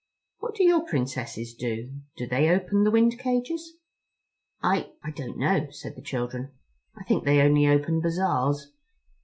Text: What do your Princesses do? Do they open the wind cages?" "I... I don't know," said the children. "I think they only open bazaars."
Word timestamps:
What 0.39 0.55
do 0.55 0.63
your 0.63 0.83
Princesses 0.83 1.53
do? 1.53 1.91
Do 2.17 2.25
they 2.25 2.49
open 2.49 2.85
the 2.85 2.89
wind 2.89 3.19
cages?" 3.19 3.73
"I... 4.63 4.93
I 5.03 5.11
don't 5.11 5.37
know," 5.37 5.67
said 5.69 5.95
the 5.95 6.01
children. 6.01 6.53
"I 6.97 7.03
think 7.03 7.23
they 7.23 7.39
only 7.39 7.67
open 7.67 8.01
bazaars." 8.01 8.73